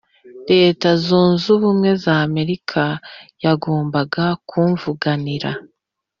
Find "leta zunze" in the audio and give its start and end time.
0.51-1.45